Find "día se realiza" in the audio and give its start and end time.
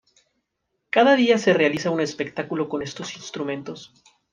1.15-1.91